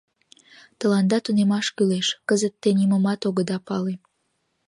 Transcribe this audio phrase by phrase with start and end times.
[0.79, 3.93] Тыланда тунемаш кӱлеш, кызыт те нимомат огыда пале.